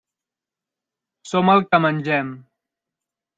Som 1.33 1.51
el 1.57 1.61
que 1.67 1.81
mengem. 1.85 2.33